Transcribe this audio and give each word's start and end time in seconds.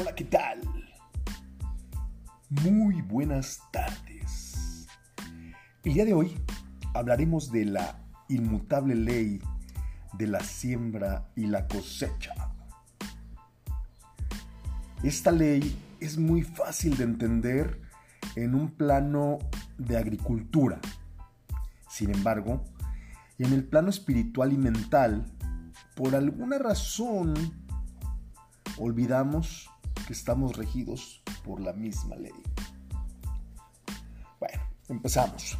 Hola, 0.00 0.14
¿qué 0.14 0.26
tal? 0.26 0.60
Muy 2.50 3.02
buenas 3.02 3.60
tardes. 3.72 4.86
El 5.82 5.94
día 5.94 6.04
de 6.04 6.14
hoy 6.14 6.40
hablaremos 6.94 7.50
de 7.50 7.64
la 7.64 7.98
inmutable 8.28 8.94
ley 8.94 9.40
de 10.12 10.28
la 10.28 10.38
siembra 10.38 11.28
y 11.34 11.46
la 11.46 11.66
cosecha. 11.66 12.32
Esta 15.02 15.32
ley 15.32 15.76
es 15.98 16.16
muy 16.16 16.42
fácil 16.42 16.96
de 16.96 17.02
entender 17.02 17.82
en 18.36 18.54
un 18.54 18.70
plano 18.70 19.40
de 19.78 19.96
agricultura. 19.96 20.78
Sin 21.90 22.14
embargo, 22.14 22.62
en 23.38 23.52
el 23.52 23.64
plano 23.64 23.90
espiritual 23.90 24.52
y 24.52 24.58
mental, 24.58 25.26
por 25.96 26.14
alguna 26.14 26.56
razón, 26.56 27.34
olvidamos 28.76 29.68
que 30.08 30.14
estamos 30.14 30.56
regidos 30.56 31.22
por 31.44 31.60
la 31.60 31.74
misma 31.74 32.16
ley. 32.16 32.32
Bueno, 34.40 34.62
empezamos. 34.88 35.58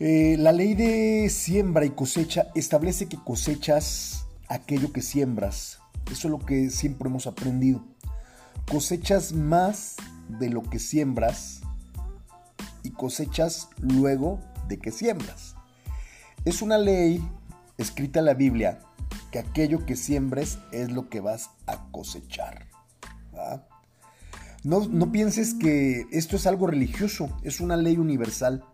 Eh, 0.00 0.34
la 0.36 0.50
ley 0.50 0.74
de 0.74 1.28
siembra 1.30 1.84
y 1.84 1.90
cosecha 1.90 2.48
establece 2.56 3.06
que 3.06 3.16
cosechas 3.16 4.26
aquello 4.48 4.92
que 4.92 5.00
siembras. 5.00 5.78
Eso 6.10 6.26
es 6.26 6.32
lo 6.32 6.40
que 6.40 6.70
siempre 6.70 7.08
hemos 7.08 7.28
aprendido. 7.28 7.84
Cosechas 8.68 9.32
más 9.32 9.94
de 10.40 10.50
lo 10.50 10.64
que 10.64 10.80
siembras 10.80 11.60
y 12.82 12.90
cosechas 12.90 13.68
luego 13.78 14.40
de 14.66 14.78
que 14.80 14.90
siembras. 14.90 15.54
Es 16.44 16.62
una 16.62 16.78
ley 16.78 17.24
escrita 17.78 18.18
en 18.18 18.24
la 18.24 18.34
Biblia 18.34 18.80
que 19.30 19.38
aquello 19.38 19.86
que 19.86 19.94
siembres 19.94 20.58
es 20.72 20.90
lo 20.90 21.08
que 21.08 21.20
vas 21.20 21.50
a 21.68 21.92
cosechar. 21.92 22.73
No, 24.64 25.12
pienses 25.12 25.52
que 25.52 26.06
esto 26.10 26.36
es 26.36 26.46
algo 26.46 26.66
religioso, 26.66 27.28
es 27.42 27.60
una 27.60 27.76
ley 27.76 27.98
universal. 27.98 28.64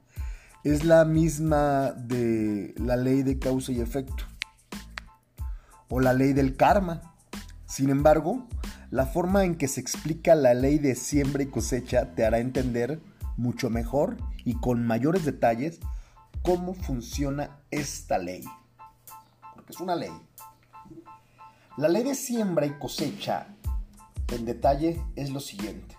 Es 0.62 0.84
la 0.84 1.04
misma 1.04 1.90
de 1.90 2.74
la 2.76 2.96
ley 2.96 3.24
de 3.24 3.40
causa 3.40 3.72
y 3.72 3.80
efecto 3.80 4.24
o 5.88 5.98
la 5.98 6.12
ley 6.12 6.32
del 6.32 6.56
karma. 6.56 7.16
Sin 7.66 7.90
embargo, 7.90 8.46
la 8.90 9.06
forma 9.06 9.44
en 9.44 9.56
que 9.56 9.66
se 9.66 9.80
explica 9.80 10.36
la 10.36 10.54
ley 10.54 10.78
de 10.78 10.94
siembra 10.94 11.42
y 11.42 11.46
cosecha 11.46 12.14
te 12.14 12.24
hará 12.24 12.38
entender 12.38 13.00
mucho 13.36 13.68
mejor 13.68 14.16
y 14.44 14.54
con 14.60 14.86
mayores 14.86 15.24
detalles 15.24 15.80
cómo 16.42 16.74
funciona 16.74 17.58
esta 17.72 18.18
ley. 18.18 18.44
Porque 19.54 19.72
es 19.72 19.80
una 19.80 19.96
ley. 19.96 20.12
La 21.76 21.88
ley 21.88 22.04
de 22.04 22.14
siembra 22.14 22.66
y 22.66 22.78
cosecha 22.78 23.48
en 24.36 24.44
detalle 24.44 25.00
es 25.16 25.30
lo 25.30 25.40
siguiente. 25.40 25.96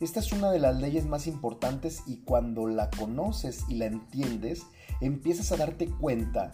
Esta 0.00 0.20
es 0.20 0.32
una 0.32 0.50
de 0.50 0.58
las 0.58 0.76
leyes 0.80 1.06
más 1.06 1.26
importantes 1.26 2.02
y 2.06 2.18
cuando 2.18 2.66
la 2.66 2.90
conoces 2.90 3.64
y 3.68 3.76
la 3.76 3.86
entiendes, 3.86 4.64
empiezas 5.00 5.52
a 5.52 5.56
darte 5.56 5.86
cuenta 5.86 6.52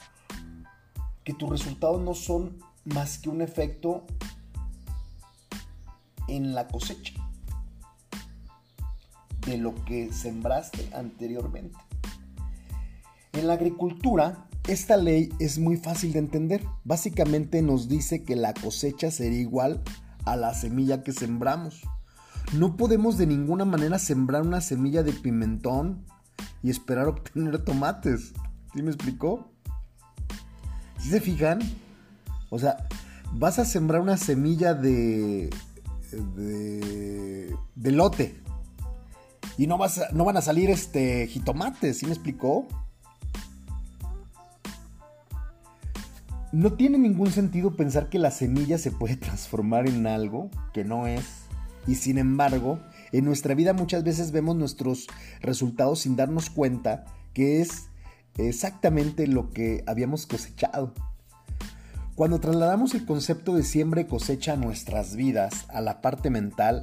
que 1.24 1.32
tus 1.32 1.48
resultados 1.48 2.00
no 2.00 2.14
son 2.14 2.58
más 2.84 3.18
que 3.18 3.30
un 3.30 3.40
efecto 3.40 4.04
en 6.26 6.54
la 6.54 6.68
cosecha 6.68 7.14
de 9.46 9.56
lo 9.56 9.74
que 9.86 10.12
sembraste 10.12 10.88
anteriormente. 10.94 11.78
En 13.32 13.46
la 13.46 13.54
agricultura, 13.54 14.46
esta 14.68 14.98
ley 14.98 15.30
es 15.38 15.58
muy 15.58 15.78
fácil 15.78 16.12
de 16.12 16.18
entender. 16.18 16.64
Básicamente 16.84 17.62
nos 17.62 17.88
dice 17.88 18.24
que 18.24 18.36
la 18.36 18.52
cosecha 18.52 19.10
sería 19.10 19.40
igual 19.40 19.82
a 19.84 20.07
la 20.36 20.54
semilla 20.54 21.02
que 21.02 21.12
sembramos. 21.12 21.82
No 22.52 22.76
podemos 22.76 23.18
de 23.18 23.26
ninguna 23.26 23.64
manera 23.64 23.98
sembrar 23.98 24.42
una 24.42 24.60
semilla 24.60 25.02
de 25.02 25.12
pimentón 25.12 26.04
y 26.62 26.70
esperar 26.70 27.08
obtener 27.08 27.64
tomates. 27.64 28.32
¿Sí 28.74 28.82
me 28.82 28.90
explicó? 28.90 29.50
¿Sí 30.98 31.10
se 31.10 31.20
fijan? 31.20 31.60
O 32.50 32.58
sea, 32.58 32.88
vas 33.32 33.58
a 33.58 33.64
sembrar 33.64 34.00
una 34.00 34.16
semilla 34.16 34.74
de, 34.74 35.50
de, 36.36 37.54
de 37.74 37.92
lote 37.92 38.42
y 39.58 39.66
no, 39.66 39.76
vas 39.76 40.00
no 40.12 40.24
van 40.24 40.36
a 40.36 40.40
salir 40.40 40.70
este 40.70 41.26
jitomates, 41.26 41.98
¿sí 41.98 42.06
me 42.06 42.12
explicó? 42.12 42.68
No 46.50 46.72
tiene 46.72 46.96
ningún 46.96 47.30
sentido 47.30 47.76
pensar 47.76 48.08
que 48.08 48.18
la 48.18 48.30
semilla 48.30 48.78
se 48.78 48.90
puede 48.90 49.16
transformar 49.18 49.88
en 49.88 50.06
algo 50.06 50.50
que 50.72 50.84
no 50.84 51.06
es. 51.06 51.24
Y 51.86 51.94
sin 51.94 52.18
embargo, 52.18 52.80
en 53.12 53.24
nuestra 53.24 53.54
vida 53.54 53.72
muchas 53.72 54.04
veces 54.04 54.32
vemos 54.32 54.56
nuestros 54.56 55.06
resultados 55.40 56.00
sin 56.00 56.16
darnos 56.16 56.50
cuenta 56.50 57.04
que 57.32 57.60
es 57.60 57.88
exactamente 58.36 59.26
lo 59.26 59.50
que 59.50 59.84
habíamos 59.86 60.26
cosechado. 60.26 60.92
Cuando 62.14 62.40
trasladamos 62.40 62.94
el 62.94 63.06
concepto 63.06 63.54
de 63.54 63.62
siembra 63.62 64.00
y 64.00 64.06
cosecha 64.06 64.54
a 64.54 64.56
nuestras 64.56 65.16
vidas, 65.16 65.66
a 65.68 65.80
la 65.80 66.00
parte 66.00 66.30
mental, 66.30 66.80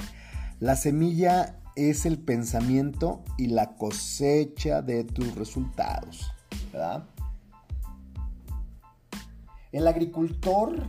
la 0.60 0.76
semilla 0.76 1.60
es 1.76 2.06
el 2.06 2.18
pensamiento 2.20 3.24
y 3.38 3.48
la 3.48 3.76
cosecha 3.76 4.82
de 4.82 5.04
tus 5.04 5.36
resultados. 5.36 6.32
¿verdad? 6.72 7.04
El 9.76 9.90
agricultor 9.90 10.88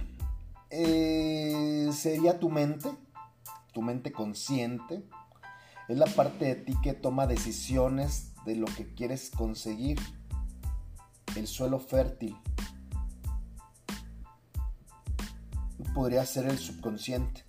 eh, 0.71 1.91
sería 1.93 2.39
tu 2.39 2.51
mente, 2.51 2.89
tu 3.73 3.83
mente 3.83 4.13
consciente. 4.13 5.03
Es 5.89 5.99
la 5.99 6.07
parte 6.07 6.45
de 6.45 6.55
ti 6.55 6.75
que 6.85 6.93
toma 6.93 7.27
decisiones 7.27 8.33
de 8.45 8.55
lo 8.55 8.67
que 8.67 8.95
quieres 8.95 9.31
conseguir. 9.31 9.99
El 11.35 11.49
suelo 11.49 11.81
fértil. 11.81 12.37
Podría 15.93 16.25
ser 16.25 16.47
el 16.47 16.57
subconsciente. 16.57 17.43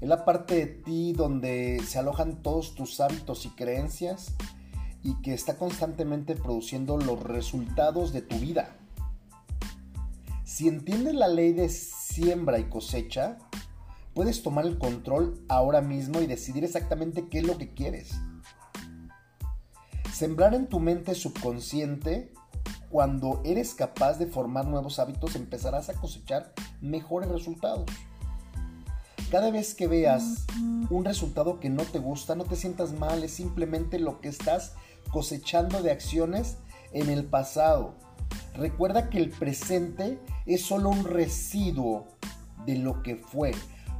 Es 0.00 0.08
la 0.08 0.24
parte 0.24 0.54
de 0.54 0.66
ti 0.68 1.12
donde 1.12 1.82
se 1.86 1.98
alojan 1.98 2.42
todos 2.42 2.74
tus 2.74 2.98
hábitos 3.00 3.44
y 3.44 3.50
creencias 3.50 4.32
y 5.02 5.20
que 5.20 5.34
está 5.34 5.58
constantemente 5.58 6.34
produciendo 6.34 6.96
los 6.96 7.22
resultados 7.22 8.14
de 8.14 8.22
tu 8.22 8.38
vida. 8.38 8.78
Si 10.54 10.68
entiendes 10.68 11.16
la 11.16 11.26
ley 11.26 11.52
de 11.52 11.68
siembra 11.68 12.60
y 12.60 12.68
cosecha, 12.68 13.38
puedes 14.14 14.44
tomar 14.44 14.64
el 14.64 14.78
control 14.78 15.44
ahora 15.48 15.80
mismo 15.80 16.20
y 16.20 16.28
decidir 16.28 16.62
exactamente 16.62 17.28
qué 17.28 17.38
es 17.38 17.44
lo 17.44 17.58
que 17.58 17.74
quieres. 17.74 18.12
Sembrar 20.12 20.54
en 20.54 20.68
tu 20.68 20.78
mente 20.78 21.16
subconsciente, 21.16 22.32
cuando 22.88 23.42
eres 23.44 23.74
capaz 23.74 24.20
de 24.20 24.28
formar 24.28 24.66
nuevos 24.66 25.00
hábitos, 25.00 25.34
empezarás 25.34 25.88
a 25.88 25.94
cosechar 25.94 26.52
mejores 26.80 27.30
resultados. 27.30 27.90
Cada 29.32 29.50
vez 29.50 29.74
que 29.74 29.88
veas 29.88 30.46
un 30.88 31.04
resultado 31.04 31.58
que 31.58 31.68
no 31.68 31.82
te 31.82 31.98
gusta, 31.98 32.36
no 32.36 32.44
te 32.44 32.54
sientas 32.54 32.92
mal, 32.92 33.24
es 33.24 33.32
simplemente 33.32 33.98
lo 33.98 34.20
que 34.20 34.28
estás 34.28 34.74
cosechando 35.10 35.82
de 35.82 35.90
acciones 35.90 36.58
en 36.92 37.10
el 37.10 37.24
pasado. 37.24 38.03
Recuerda 38.54 39.10
que 39.10 39.18
el 39.18 39.30
presente 39.30 40.18
es 40.46 40.62
solo 40.62 40.90
un 40.90 41.04
residuo 41.04 42.06
de 42.64 42.76
lo 42.78 43.02
que 43.02 43.16
fue. 43.16 43.52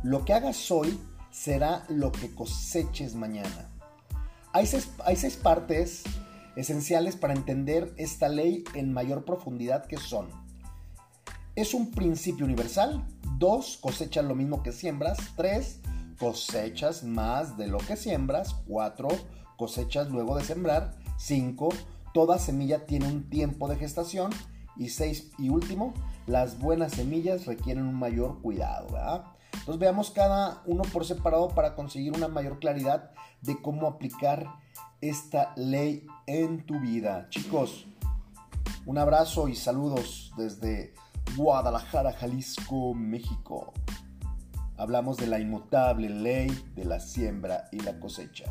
Lo 0.02 0.24
que 0.24 0.32
hagas 0.32 0.70
hoy 0.70 0.98
será 1.30 1.84
lo 1.88 2.12
que 2.12 2.32
coseches 2.32 3.16
mañana. 3.16 3.70
Hay 4.52 4.66
seis, 4.66 5.36
partes 5.42 6.04
esenciales 6.54 7.16
para 7.16 7.34
entender 7.34 7.92
esta 7.96 8.28
ley 8.28 8.62
en 8.74 8.92
mayor 8.92 9.24
profundidad 9.24 9.86
que 9.86 9.96
son. 9.96 10.28
Es 11.56 11.74
un 11.74 11.90
principio 11.90 12.44
universal. 12.44 13.04
Dos, 13.38 13.76
cosechas 13.78 14.24
lo 14.24 14.36
mismo 14.36 14.62
que 14.62 14.70
siembras. 14.70 15.18
Tres, 15.36 15.80
cosechas 16.20 17.02
más 17.02 17.56
de 17.56 17.66
lo 17.66 17.78
que 17.78 17.96
siembras. 17.96 18.54
Cuatro, 18.68 19.08
cosechas 19.56 20.08
luego 20.10 20.36
de 20.36 20.44
sembrar. 20.44 20.94
Cinco, 21.18 21.70
Toda 22.14 22.38
semilla 22.38 22.86
tiene 22.86 23.08
un 23.08 23.28
tiempo 23.28 23.68
de 23.68 23.74
gestación. 23.74 24.30
Y 24.76 24.90
seis, 24.90 25.32
y 25.36 25.48
último, 25.48 25.92
las 26.26 26.60
buenas 26.60 26.92
semillas 26.92 27.44
requieren 27.44 27.84
un 27.84 27.96
mayor 27.96 28.40
cuidado. 28.40 28.88
Entonces 29.52 29.78
veamos 29.78 30.12
cada 30.12 30.62
uno 30.64 30.82
por 30.92 31.04
separado 31.04 31.48
para 31.48 31.74
conseguir 31.74 32.12
una 32.12 32.28
mayor 32.28 32.60
claridad 32.60 33.10
de 33.42 33.60
cómo 33.60 33.88
aplicar 33.88 34.46
esta 35.00 35.52
ley 35.56 36.06
en 36.26 36.64
tu 36.64 36.78
vida. 36.78 37.26
Chicos, 37.30 37.84
un 38.86 38.98
abrazo 38.98 39.48
y 39.48 39.56
saludos 39.56 40.32
desde 40.36 40.94
Guadalajara, 41.36 42.12
Jalisco, 42.12 42.94
México. 42.94 43.72
Hablamos 44.76 45.16
de 45.16 45.26
la 45.26 45.40
inmutable 45.40 46.08
ley 46.08 46.48
de 46.76 46.84
la 46.84 47.00
siembra 47.00 47.68
y 47.72 47.80
la 47.80 47.98
cosecha. 47.98 48.44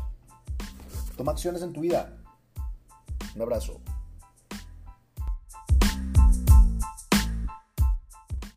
Toma 1.16 1.32
acciones 1.32 1.62
en 1.62 1.72
tu 1.72 1.80
vida. 1.80 2.18
Un 3.34 3.42
abrazo. 3.42 3.80